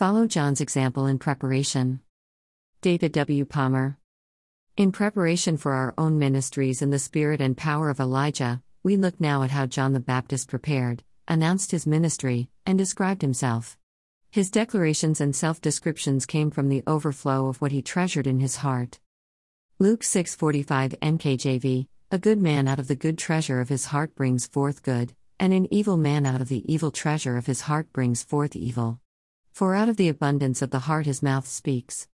Follow 0.00 0.26
John's 0.26 0.62
example 0.62 1.04
in 1.04 1.18
preparation. 1.18 2.00
David 2.80 3.12
W. 3.12 3.44
Palmer. 3.44 3.98
In 4.78 4.92
preparation 4.92 5.58
for 5.58 5.72
our 5.72 5.92
own 5.98 6.18
ministries 6.18 6.80
in 6.80 6.88
the 6.88 6.98
spirit 6.98 7.42
and 7.42 7.54
power 7.54 7.90
of 7.90 8.00
Elijah, 8.00 8.62
we 8.82 8.96
look 8.96 9.20
now 9.20 9.42
at 9.42 9.50
how 9.50 9.66
John 9.66 9.92
the 9.92 10.00
Baptist 10.00 10.48
prepared, 10.48 11.04
announced 11.28 11.70
his 11.70 11.86
ministry, 11.86 12.48
and 12.64 12.78
described 12.78 13.20
himself. 13.20 13.76
His 14.30 14.50
declarations 14.50 15.20
and 15.20 15.36
self 15.36 15.60
descriptions 15.60 16.24
came 16.24 16.50
from 16.50 16.70
the 16.70 16.82
overflow 16.86 17.48
of 17.48 17.60
what 17.60 17.72
he 17.72 17.82
treasured 17.82 18.26
in 18.26 18.40
his 18.40 18.56
heart. 18.64 19.00
Luke 19.78 20.00
6:45 20.02 20.98
NKJV 21.02 21.88
A 22.10 22.18
good 22.18 22.40
man 22.40 22.68
out 22.68 22.78
of 22.78 22.88
the 22.88 22.96
good 22.96 23.18
treasure 23.18 23.60
of 23.60 23.68
his 23.68 23.84
heart 23.92 24.14
brings 24.14 24.46
forth 24.46 24.82
good, 24.82 25.12
and 25.38 25.52
an 25.52 25.68
evil 25.70 25.98
man 25.98 26.24
out 26.24 26.40
of 26.40 26.48
the 26.48 26.64
evil 26.72 26.90
treasure 26.90 27.36
of 27.36 27.44
his 27.44 27.60
heart 27.68 27.92
brings 27.92 28.22
forth 28.22 28.56
evil. 28.56 28.98
For 29.52 29.74
out 29.74 29.88
of 29.88 29.96
the 29.96 30.08
abundance 30.08 30.62
of 30.62 30.70
the 30.70 30.80
heart 30.80 31.06
his 31.06 31.22
mouth 31.22 31.46
speaks. 31.46 32.08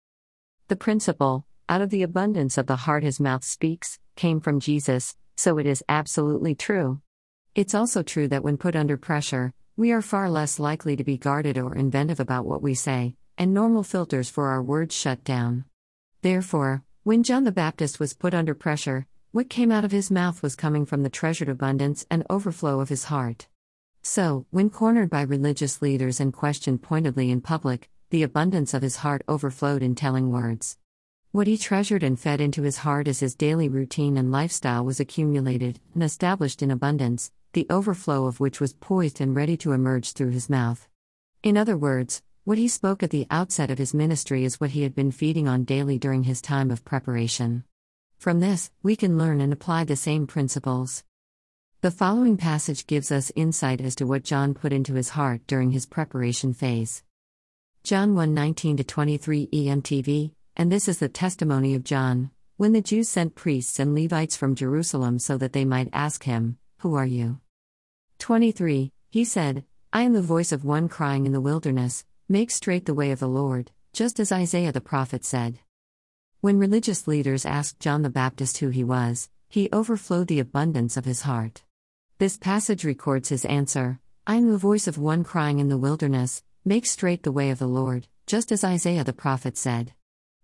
The 0.67 0.75
principle, 0.75 1.45
out 1.67 1.81
of 1.81 1.89
the 1.89 2.03
abundance 2.03 2.57
of 2.57 2.67
the 2.67 2.77
heart 2.77 3.03
his 3.03 3.19
mouth 3.19 3.43
speaks, 3.43 3.99
came 4.15 4.39
from 4.39 4.59
Jesus, 4.59 5.15
so 5.35 5.57
it 5.57 5.65
is 5.65 5.83
absolutely 5.89 6.55
true. 6.55 7.01
It's 7.55 7.75
also 7.75 8.03
true 8.03 8.27
that 8.29 8.43
when 8.43 8.57
put 8.57 8.75
under 8.75 8.97
pressure, 8.97 9.53
we 9.75 9.91
are 9.91 10.01
far 10.01 10.29
less 10.29 10.59
likely 10.59 10.95
to 10.95 11.03
be 11.03 11.17
guarded 11.17 11.57
or 11.57 11.75
inventive 11.75 12.19
about 12.19 12.45
what 12.45 12.61
we 12.61 12.73
say, 12.73 13.15
and 13.37 13.53
normal 13.53 13.83
filters 13.83 14.29
for 14.29 14.49
our 14.49 14.61
words 14.61 14.95
shut 14.95 15.23
down. 15.23 15.65
Therefore, 16.21 16.83
when 17.03 17.23
John 17.23 17.43
the 17.43 17.51
Baptist 17.51 17.99
was 17.99 18.13
put 18.13 18.33
under 18.33 18.53
pressure, 18.53 19.07
what 19.31 19.49
came 19.49 19.71
out 19.71 19.83
of 19.83 19.91
his 19.91 20.11
mouth 20.11 20.41
was 20.43 20.55
coming 20.55 20.85
from 20.85 21.03
the 21.03 21.09
treasured 21.09 21.49
abundance 21.49 22.05
and 22.09 22.23
overflow 22.29 22.79
of 22.79 22.89
his 22.89 23.05
heart. 23.05 23.47
So, 24.05 24.45
when 24.51 24.69
cornered 24.69 25.09
by 25.09 25.21
religious 25.21 25.81
leaders 25.81 26.19
and 26.19 26.33
questioned 26.33 26.81
pointedly 26.81 27.31
in 27.31 27.39
public, 27.39 27.89
the 28.09 28.23
abundance 28.23 28.73
of 28.73 28.81
his 28.81 28.97
heart 28.97 29.23
overflowed 29.29 29.81
in 29.81 29.95
telling 29.95 30.29
words. 30.29 30.77
What 31.31 31.47
he 31.47 31.57
treasured 31.57 32.03
and 32.03 32.19
fed 32.19 32.41
into 32.41 32.63
his 32.63 32.79
heart 32.79 33.07
as 33.07 33.21
his 33.21 33.33
daily 33.33 33.69
routine 33.69 34.17
and 34.17 34.29
lifestyle 34.29 34.83
was 34.83 34.99
accumulated 34.99 35.79
and 35.93 36.03
established 36.03 36.61
in 36.61 36.69
abundance, 36.69 37.31
the 37.53 37.65
overflow 37.69 38.25
of 38.25 38.41
which 38.41 38.59
was 38.59 38.73
poised 38.73 39.21
and 39.21 39.35
ready 39.35 39.55
to 39.57 39.71
emerge 39.71 40.11
through 40.11 40.31
his 40.31 40.49
mouth. 40.49 40.87
In 41.41 41.55
other 41.55 41.77
words, 41.77 42.21
what 42.43 42.57
he 42.57 42.67
spoke 42.67 43.03
at 43.03 43.09
the 43.09 43.25
outset 43.31 43.71
of 43.71 43.77
his 43.77 43.93
ministry 43.93 44.43
is 44.43 44.59
what 44.59 44.71
he 44.71 44.83
had 44.83 44.93
been 44.93 45.11
feeding 45.11 45.47
on 45.47 45.63
daily 45.63 45.97
during 45.97 46.23
his 46.23 46.41
time 46.41 46.71
of 46.71 46.83
preparation. 46.83 47.63
From 48.19 48.41
this, 48.41 48.69
we 48.83 48.97
can 48.97 49.17
learn 49.17 49.39
and 49.39 49.53
apply 49.53 49.85
the 49.85 49.95
same 49.95 50.27
principles. 50.27 51.05
The 51.83 51.91
following 51.91 52.37
passage 52.37 52.87
gives 52.87 53.11
us 53.11 53.29
insight 53.35 53.81
as 53.81 53.93
to 53.95 54.07
what 54.07 54.23
John 54.23 54.53
put 54.53 54.71
into 54.71 54.93
his 54.93 55.09
heart 55.09 55.41
during 55.47 55.71
his 55.71 55.85
preparation 55.85 56.53
phase. 56.53 57.03
John 57.83 58.15
1 58.15 58.33
19 58.33 58.77
23 58.77 59.49
EMTV, 59.51 60.31
and 60.55 60.71
this 60.71 60.87
is 60.87 60.99
the 60.99 61.09
testimony 61.09 61.75
of 61.75 61.83
John, 61.83 62.31
when 62.55 62.71
the 62.71 62.79
Jews 62.79 63.09
sent 63.09 63.35
priests 63.35 63.79
and 63.79 63.93
Levites 63.93 64.37
from 64.37 64.55
Jerusalem 64.55 65.19
so 65.19 65.37
that 65.37 65.51
they 65.51 65.65
might 65.65 65.89
ask 65.91 66.23
him, 66.23 66.57
Who 66.77 66.95
are 66.95 67.05
you? 67.05 67.41
23. 68.19 68.93
He 69.11 69.25
said, 69.25 69.65
I 69.91 70.03
am 70.03 70.13
the 70.13 70.21
voice 70.21 70.53
of 70.53 70.63
one 70.63 70.87
crying 70.87 71.25
in 71.25 71.33
the 71.33 71.41
wilderness, 71.41 72.05
Make 72.29 72.51
straight 72.51 72.85
the 72.85 72.93
way 72.93 73.11
of 73.11 73.19
the 73.19 73.27
Lord, 73.27 73.71
just 73.91 74.21
as 74.21 74.31
Isaiah 74.31 74.71
the 74.71 74.79
prophet 74.79 75.25
said. 75.25 75.59
When 76.39 76.59
religious 76.59 77.09
leaders 77.09 77.45
asked 77.45 77.81
John 77.81 78.03
the 78.03 78.09
Baptist 78.09 78.59
who 78.59 78.69
he 78.69 78.85
was, 78.85 79.29
he 79.49 79.67
overflowed 79.73 80.29
the 80.29 80.39
abundance 80.39 80.95
of 80.95 81.03
his 81.03 81.23
heart. 81.23 81.61
This 82.23 82.37
passage 82.37 82.85
records 82.85 83.27
his 83.27 83.43
answer 83.43 83.99
I 84.25 84.35
am 84.35 84.49
the 84.49 84.57
voice 84.57 84.87
of 84.87 84.97
one 84.97 85.25
crying 85.25 85.59
in 85.59 85.67
the 85.67 85.77
wilderness, 85.77 86.41
Make 86.63 86.85
straight 86.85 87.23
the 87.23 87.33
way 87.33 87.49
of 87.49 87.59
the 87.59 87.67
Lord, 87.67 88.07
just 88.27 88.49
as 88.49 88.63
Isaiah 88.63 89.03
the 89.03 89.11
prophet 89.11 89.57
said. 89.57 89.91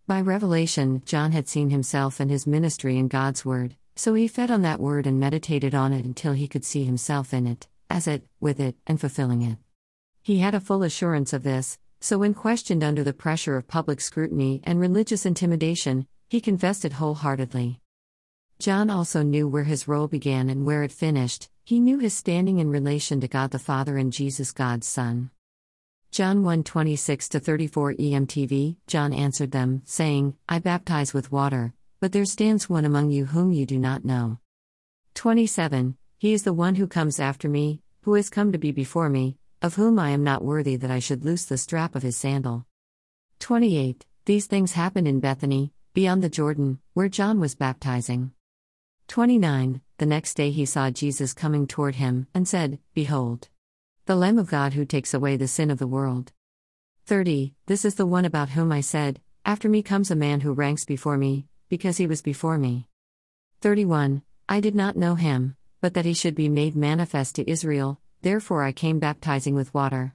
By 0.06 0.20
revelation, 0.20 1.02
John 1.06 1.32
had 1.32 1.48
seen 1.48 1.70
himself 1.70 2.20
and 2.20 2.30
his 2.30 2.46
ministry 2.46 2.98
in 2.98 3.08
God's 3.08 3.46
Word, 3.46 3.78
so 3.96 4.14
he 4.14 4.28
fed 4.28 4.52
on 4.52 4.62
that 4.64 4.82
Word 4.82 5.08
and 5.08 5.22
meditated 5.22 5.74
on 5.74 5.94
it 5.94 6.04
until 6.04 6.34
he 6.34 6.50
could 6.50 6.66
see 6.66 6.84
himself 6.84 7.34
in 7.34 7.48
it, 7.48 7.70
as 7.90 8.08
it, 8.08 8.28
with 8.42 8.60
it, 8.60 8.76
and 8.86 9.00
fulfilling 9.00 9.42
it. 9.42 9.58
He 10.22 10.40
had 10.40 10.54
a 10.54 10.60
full 10.60 10.84
assurance 10.84 11.32
of 11.32 11.44
this, 11.44 11.80
so 12.02 12.18
when 12.18 12.34
questioned 12.34 12.84
under 12.84 13.06
the 13.06 13.14
pressure 13.14 13.56
of 13.56 13.70
public 13.70 14.02
scrutiny 14.02 14.60
and 14.66 14.82
religious 14.82 15.26
intimidation, 15.26 16.08
he 16.28 16.42
confessed 16.42 16.84
it 16.84 17.00
wholeheartedly. 17.00 17.80
John 18.60 18.90
also 18.90 19.24
knew 19.24 19.48
where 19.48 19.64
his 19.64 19.88
role 19.88 20.10
began 20.10 20.50
and 20.50 20.66
where 20.66 20.84
it 20.84 20.92
finished, 20.92 21.50
he 21.64 21.80
knew 21.80 21.98
his 21.98 22.14
standing 22.14 22.60
in 22.60 22.70
relation 22.70 23.22
to 23.22 23.28
God 23.30 23.52
the 23.52 23.58
Father 23.60 23.98
and 23.98 24.12
Jesus 24.12 24.52
God's 24.52 24.86
Son. 24.86 25.32
John 26.12 26.44
1 26.44 26.64
26 26.64 27.30
34 27.30 27.94
EMTV, 27.94 28.76
John 28.86 29.14
answered 29.14 29.52
them, 29.52 29.82
saying, 29.86 30.36
I 30.50 30.60
baptize 30.60 31.14
with 31.14 31.32
water, 31.32 31.74
but 32.02 32.12
there 32.12 32.26
stands 32.26 32.70
one 32.70 32.84
among 32.84 33.12
you 33.12 33.28
whom 33.28 33.54
you 33.54 33.66
do 33.66 33.80
not 33.80 34.04
know. 34.04 34.40
27 35.14 35.96
He 36.18 36.34
is 36.34 36.44
the 36.44 36.52
one 36.52 36.76
who 36.76 36.86
comes 36.86 37.18
after 37.18 37.48
me, 37.48 37.82
who 38.02 38.16
has 38.16 38.30
come 38.30 38.52
to 38.52 38.58
be 38.58 38.74
before 38.74 39.08
me, 39.08 39.38
of 39.62 39.76
whom 39.76 39.98
I 39.98 40.10
am 40.10 40.26
not 40.26 40.44
worthy 40.44 40.76
that 40.76 40.92
I 40.92 41.00
should 41.00 41.24
loose 41.24 41.46
the 41.46 41.58
strap 41.58 41.96
of 41.96 42.04
his 42.04 42.18
sandal. 42.18 42.66
28 43.40 44.06
These 44.26 44.48
things 44.48 44.74
happened 44.74 45.08
in 45.08 45.22
Bethany, 45.22 45.72
beyond 45.94 46.22
the 46.22 46.28
Jordan, 46.28 46.80
where 46.94 47.08
John 47.08 47.40
was 47.40 47.56
baptizing. 47.56 48.34
29 49.10 49.82
The 49.98 50.06
next 50.06 50.36
day 50.36 50.52
he 50.52 50.66
saw 50.66 50.92
Jesus 50.92 51.34
coming 51.34 51.66
toward 51.66 51.96
him, 51.96 52.28
and 52.32 52.48
said, 52.48 52.78
Behold, 52.94 53.50
the 54.06 54.16
Lamb 54.16 54.38
of 54.38 54.52
God 54.52 54.74
who 54.74 54.86
takes 54.86 55.16
away 55.16 55.36
the 55.36 55.48
sin 55.48 55.72
of 55.72 55.80
the 55.80 55.88
world. 55.88 56.32
30. 57.08 57.56
This 57.66 57.86
is 57.86 57.96
the 57.96 58.06
one 58.06 58.24
about 58.24 58.50
whom 58.50 58.72
I 58.72 58.82
said, 58.82 59.20
After 59.44 59.68
me 59.68 59.82
comes 59.82 60.12
a 60.12 60.16
man 60.16 60.42
who 60.42 60.54
ranks 60.54 60.86
before 60.86 61.18
me, 61.18 61.48
because 61.70 61.98
he 61.98 62.06
was 62.06 62.22
before 62.22 62.60
me. 62.60 62.88
31. 63.62 64.22
I 64.48 64.60
did 64.60 64.76
not 64.76 64.96
know 64.96 65.16
him, 65.16 65.56
but 65.82 65.96
that 65.96 66.06
he 66.06 66.14
should 66.14 66.36
be 66.36 66.48
made 66.48 66.76
manifest 66.76 67.34
to 67.38 67.50
Israel, 67.50 68.00
therefore 68.22 68.62
I 68.62 68.72
came 68.72 69.00
baptizing 69.00 69.56
with 69.56 69.74
water. 69.74 70.14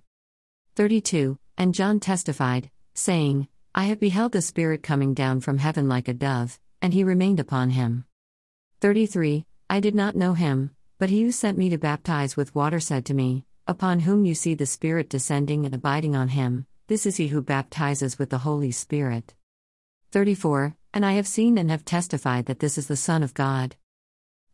32. 0.76 1.36
And 1.58 1.74
John 1.74 1.98
testified, 1.98 2.70
saying, 2.94 3.48
I 3.74 3.86
have 3.86 3.98
beheld 3.98 4.30
the 4.30 4.40
Spirit 4.40 4.84
coming 4.84 5.14
down 5.14 5.40
from 5.40 5.58
heaven 5.58 5.88
like 5.88 6.06
a 6.06 6.14
dove, 6.14 6.60
and 6.80 6.94
he 6.94 7.02
remained 7.02 7.40
upon 7.40 7.70
him. 7.70 8.04
33. 8.84 9.46
I 9.70 9.80
did 9.80 9.94
not 9.94 10.14
know 10.14 10.34
him, 10.34 10.70
but 10.98 11.08
he 11.08 11.22
who 11.22 11.32
sent 11.32 11.56
me 11.56 11.70
to 11.70 11.78
baptize 11.78 12.36
with 12.36 12.54
water 12.54 12.78
said 12.80 13.06
to 13.06 13.14
me, 13.14 13.46
Upon 13.66 14.00
whom 14.00 14.26
you 14.26 14.34
see 14.34 14.52
the 14.52 14.66
Spirit 14.66 15.08
descending 15.08 15.64
and 15.64 15.74
abiding 15.74 16.14
on 16.14 16.28
him, 16.28 16.66
this 16.86 17.06
is 17.06 17.16
he 17.16 17.28
who 17.28 17.40
baptizes 17.40 18.18
with 18.18 18.28
the 18.28 18.44
Holy 18.44 18.70
Spirit. 18.70 19.32
34 20.12 20.76
And 20.92 21.06
I 21.06 21.12
have 21.12 21.26
seen 21.26 21.56
and 21.56 21.70
have 21.70 21.86
testified 21.86 22.44
that 22.44 22.58
this 22.58 22.76
is 22.76 22.86
the 22.86 22.94
Son 22.94 23.22
of 23.22 23.32
God. 23.32 23.74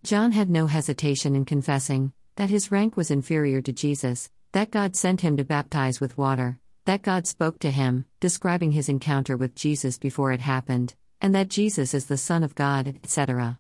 John 0.05 0.31
had 0.31 0.49
no 0.49 0.69
hesitation 0.69 1.35
in 1.35 1.45
confessing 1.45 2.13
that 2.37 2.51
his 2.51 2.71
rank 2.71 2.97
was 2.97 3.11
inferior 3.11 3.61
to 3.63 3.73
Jesus, 3.73 4.31
that 4.53 4.71
God 4.71 4.95
sent 4.95 5.23
him 5.23 5.39
to 5.39 5.45
baptize 5.45 6.01
with 6.01 6.17
water, 6.17 6.61
that 6.85 7.03
God 7.03 7.27
spoke 7.27 7.59
to 7.59 7.73
him, 7.73 8.05
describing 8.21 8.71
his 8.71 8.89
encounter 8.89 9.37
with 9.37 9.57
Jesus 9.57 9.99
before 9.99 10.31
it 10.31 10.41
happened, 10.41 10.95
and 11.21 11.35
that 11.35 11.49
Jesus 11.49 11.95
is 11.95 12.07
the 12.07 12.17
Son 12.17 12.45
of 12.45 12.55
God, 12.55 12.87
etc. 13.03 13.59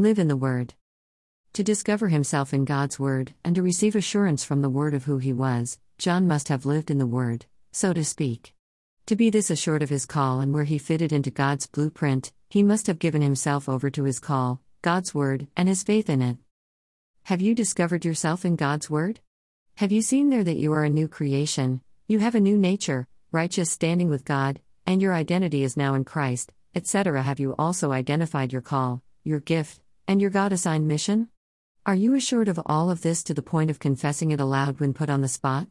Live 0.00 0.20
in 0.20 0.28
the 0.28 0.36
Word. 0.36 0.74
To 1.54 1.64
discover 1.64 2.06
himself 2.06 2.54
in 2.54 2.64
God's 2.64 3.00
Word, 3.00 3.34
and 3.42 3.56
to 3.56 3.64
receive 3.64 3.96
assurance 3.96 4.44
from 4.44 4.62
the 4.62 4.70
Word 4.70 4.94
of 4.94 5.06
who 5.06 5.18
he 5.18 5.32
was, 5.32 5.80
John 5.98 6.28
must 6.28 6.46
have 6.46 6.64
lived 6.64 6.88
in 6.88 6.98
the 6.98 7.06
Word, 7.06 7.46
so 7.72 7.92
to 7.92 8.04
speak. 8.04 8.54
To 9.06 9.16
be 9.16 9.28
this 9.28 9.50
assured 9.50 9.82
of 9.82 9.88
his 9.88 10.06
call 10.06 10.38
and 10.38 10.54
where 10.54 10.62
he 10.62 10.78
fitted 10.78 11.12
into 11.12 11.32
God's 11.32 11.66
blueprint, 11.66 12.30
he 12.48 12.62
must 12.62 12.86
have 12.86 13.00
given 13.00 13.22
himself 13.22 13.68
over 13.68 13.90
to 13.90 14.04
his 14.04 14.20
call, 14.20 14.60
God's 14.82 15.16
Word, 15.16 15.48
and 15.56 15.68
his 15.68 15.82
faith 15.82 16.08
in 16.08 16.22
it. 16.22 16.36
Have 17.24 17.40
you 17.40 17.52
discovered 17.52 18.04
yourself 18.04 18.44
in 18.44 18.54
God's 18.54 18.88
Word? 18.88 19.18
Have 19.78 19.90
you 19.90 20.00
seen 20.00 20.30
there 20.30 20.44
that 20.44 20.58
you 20.58 20.72
are 20.74 20.84
a 20.84 20.90
new 20.90 21.08
creation, 21.08 21.80
you 22.06 22.20
have 22.20 22.36
a 22.36 22.40
new 22.40 22.56
nature, 22.56 23.08
righteous 23.32 23.72
standing 23.72 24.08
with 24.08 24.24
God, 24.24 24.60
and 24.86 25.02
your 25.02 25.12
identity 25.12 25.64
is 25.64 25.76
now 25.76 25.94
in 25.94 26.04
Christ, 26.04 26.52
etc.? 26.76 27.20
Have 27.24 27.40
you 27.40 27.56
also 27.58 27.90
identified 27.90 28.52
your 28.52 28.62
call, 28.62 29.02
your 29.24 29.40
gift, 29.40 29.80
and 30.08 30.22
your 30.22 30.30
God 30.30 30.52
assigned 30.52 30.88
mission? 30.88 31.28
Are 31.84 31.94
you 31.94 32.14
assured 32.14 32.48
of 32.48 32.58
all 32.64 32.90
of 32.90 33.02
this 33.02 33.22
to 33.24 33.34
the 33.34 33.42
point 33.42 33.70
of 33.70 33.78
confessing 33.78 34.30
it 34.30 34.40
aloud 34.40 34.80
when 34.80 34.94
put 34.94 35.10
on 35.10 35.20
the 35.20 35.28
spot? 35.28 35.68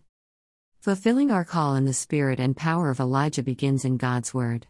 Fulfilling 0.80 1.32
our 1.32 1.44
call 1.44 1.74
in 1.76 1.86
the 1.86 1.94
spirit 1.94 2.40
and 2.40 2.56
power 2.56 2.92
of 2.92 3.00
Elijah 3.00 3.42
begins 3.42 3.84
in 3.84 3.98
God's 3.98 4.36
Word. 4.36 4.68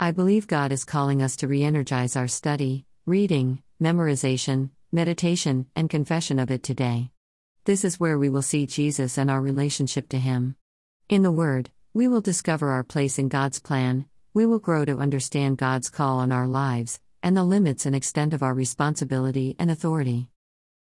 I 0.00 0.12
believe 0.12 0.46
God 0.46 0.72
is 0.72 0.86
calling 0.86 1.20
us 1.20 1.36
to 1.36 1.46
re 1.46 1.62
energize 1.62 2.16
our 2.16 2.26
study, 2.26 2.86
reading, 3.04 3.62
memorization, 3.80 4.70
meditation, 4.90 5.66
and 5.76 5.90
confession 5.90 6.38
of 6.38 6.50
it 6.50 6.62
today. 6.62 7.10
This 7.66 7.84
is 7.84 8.00
where 8.00 8.18
we 8.18 8.30
will 8.30 8.42
see 8.42 8.66
Jesus 8.66 9.18
and 9.18 9.30
our 9.30 9.42
relationship 9.42 10.08
to 10.08 10.18
Him. 10.18 10.56
In 11.10 11.22
the 11.22 11.30
Word, 11.30 11.70
we 11.92 12.08
will 12.08 12.22
discover 12.22 12.70
our 12.70 12.82
place 12.82 13.18
in 13.18 13.28
God's 13.28 13.60
plan, 13.60 14.06
we 14.32 14.46
will 14.46 14.58
grow 14.58 14.86
to 14.86 14.96
understand 14.96 15.58
God's 15.58 15.90
call 15.90 16.18
on 16.20 16.32
our 16.32 16.46
lives, 16.46 16.98
and 17.22 17.36
the 17.36 17.44
limits 17.44 17.86
and 17.86 17.94
extent 17.94 18.34
of 18.34 18.42
our 18.42 18.54
responsibility 18.54 19.56
and 19.58 19.70
authority. 19.70 20.28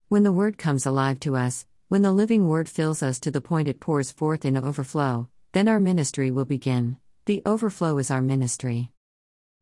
When 0.07 0.23
the 0.23 0.31
Word 0.31 0.57
comes 0.57 0.85
alive 0.85 1.19
to 1.21 1.35
us, 1.35 1.65
when 1.89 2.01
the 2.01 2.11
living 2.11 2.47
Word 2.47 2.69
fills 2.69 3.03
us 3.03 3.19
to 3.19 3.31
the 3.31 3.41
point 3.41 3.67
it 3.67 3.79
pours 3.79 4.11
forth 4.11 4.45
in 4.45 4.57
overflow, 4.57 5.27
Then 5.53 5.67
our 5.67 5.79
ministry 5.79 6.31
will 6.31 6.45
begin. 6.45 6.97
The 7.25 7.43
overflow 7.45 7.99
is 7.99 8.09
our 8.09 8.23
ministry. 8.23 8.89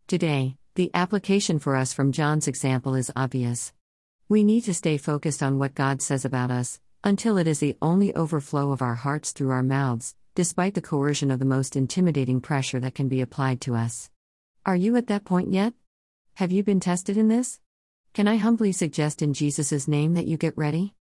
Today, 0.07 0.55
the 0.75 0.89
application 0.93 1.59
for 1.59 1.75
us 1.75 1.91
from 1.91 2.13
John's 2.13 2.47
example 2.47 2.95
is 2.95 3.11
obvious. 3.13 3.73
We 4.29 4.45
need 4.45 4.61
to 4.61 4.73
stay 4.73 4.95
focused 4.95 5.43
on 5.43 5.59
what 5.59 5.75
God 5.75 6.01
says 6.01 6.23
about 6.23 6.49
us, 6.49 6.79
until 7.03 7.37
it 7.37 7.45
is 7.45 7.59
the 7.59 7.75
only 7.81 8.15
overflow 8.15 8.71
of 8.71 8.81
our 8.81 8.95
hearts 8.95 9.33
through 9.33 9.51
our 9.51 9.63
mouths, 9.63 10.15
despite 10.33 10.75
the 10.75 10.81
coercion 10.81 11.29
of 11.29 11.39
the 11.39 11.45
most 11.45 11.75
intimidating 11.75 12.39
pressure 12.39 12.79
that 12.79 12.95
can 12.95 13.09
be 13.09 13.19
applied 13.19 13.59
to 13.59 13.75
us. 13.75 14.09
Are 14.65 14.77
you 14.77 14.95
at 14.95 15.07
that 15.07 15.25
point 15.25 15.51
yet? 15.51 15.73
Have 16.35 16.51
you 16.51 16.63
been 16.63 16.79
tested 16.79 17.17
in 17.17 17.27
this? 17.27 17.59
Can 18.13 18.27
I 18.27 18.37
humbly 18.37 18.71
suggest 18.71 19.21
in 19.21 19.33
Jesus' 19.33 19.87
name 19.87 20.15
that 20.15 20.27
you 20.27 20.37
get 20.37 20.57
ready? 20.57 20.95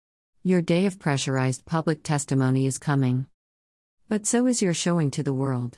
Your 0.43 0.61
day 0.61 0.85
of 0.85 0.99
pressurized 0.99 1.65
public 1.65 2.01
testimony 2.01 2.65
is 2.65 2.77
coming. 2.77 3.27
But 4.09 4.25
so 4.25 4.47
is 4.47 4.61
your 4.61 4.73
showing 4.73 5.11
to 5.11 5.23
the 5.23 5.33
world. 5.33 5.77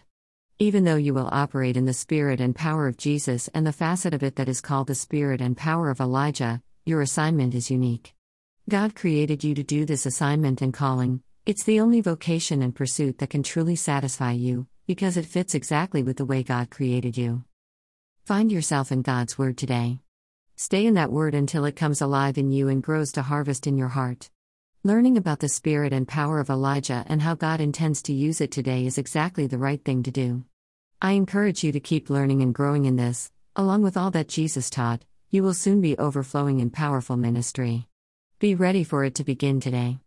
Even 0.59 0.83
though 0.83 0.95
you 0.95 1.13
will 1.13 1.29
operate 1.31 1.75
in 1.75 1.85
the 1.85 1.93
spirit 1.93 2.39
and 2.39 2.55
power 2.55 2.87
of 2.87 2.97
Jesus 2.97 3.49
and 3.53 3.65
the 3.65 3.73
facet 3.73 4.13
of 4.13 4.23
it 4.23 4.35
that 4.35 4.49
is 4.49 4.61
called 4.61 4.87
the 4.87 4.95
spirit 4.95 5.41
and 5.41 5.57
power 5.57 5.89
of 5.89 5.99
Elijah, 5.99 6.61
your 6.85 7.01
assignment 7.01 7.55
is 7.55 7.71
unique. 7.71 8.13
God 8.69 8.95
created 8.95 9.43
you 9.43 9.55
to 9.55 9.63
do 9.63 9.85
this 9.85 10.05
assignment 10.05 10.61
and 10.61 10.73
calling, 10.73 11.21
it's 11.45 11.63
the 11.63 11.79
only 11.79 12.01
vocation 12.01 12.61
and 12.61 12.75
pursuit 12.75 13.17
that 13.17 13.31
can 13.31 13.41
truly 13.41 13.75
satisfy 13.75 14.33
you, 14.33 14.67
because 14.85 15.17
it 15.17 15.25
fits 15.25 15.55
exactly 15.55 16.03
with 16.03 16.17
the 16.17 16.25
way 16.25 16.43
God 16.43 16.69
created 16.69 17.17
you. 17.17 17.43
Find 18.25 18.51
yourself 18.51 18.91
in 18.91 19.01
God's 19.01 19.37
Word 19.37 19.57
today. 19.57 19.99
Stay 20.55 20.85
in 20.85 20.93
that 20.95 21.11
Word 21.11 21.33
until 21.33 21.65
it 21.65 21.75
comes 21.75 22.01
alive 22.01 22.37
in 22.37 22.51
you 22.51 22.67
and 22.67 22.83
grows 22.83 23.11
to 23.13 23.21
harvest 23.21 23.65
in 23.65 23.77
your 23.77 23.87
heart. 23.87 24.29
Learning 24.83 25.17
about 25.17 25.39
the 25.39 25.49
spirit 25.49 25.91
and 25.91 26.07
power 26.07 26.39
of 26.39 26.49
Elijah 26.49 27.03
and 27.07 27.21
how 27.21 27.33
God 27.33 27.59
intends 27.59 28.01
to 28.03 28.13
use 28.13 28.39
it 28.41 28.51
today 28.51 28.85
is 28.85 28.97
exactly 28.97 29.47
the 29.47 29.57
right 29.57 29.83
thing 29.83 30.03
to 30.03 30.11
do. 30.11 30.45
I 31.01 31.13
encourage 31.13 31.63
you 31.63 31.71
to 31.71 31.79
keep 31.79 32.09
learning 32.09 32.41
and 32.43 32.53
growing 32.53 32.85
in 32.85 32.97
this, 32.97 33.31
along 33.55 33.81
with 33.81 33.97
all 33.97 34.11
that 34.11 34.27
Jesus 34.27 34.69
taught, 34.69 35.03
you 35.31 35.41
will 35.41 35.55
soon 35.55 35.81
be 35.81 35.97
overflowing 35.97 36.59
in 36.59 36.69
powerful 36.69 37.17
ministry. 37.17 37.87
Be 38.37 38.53
ready 38.53 38.83
for 38.83 39.03
it 39.03 39.15
to 39.15 39.23
begin 39.23 39.59
today. 39.59 39.97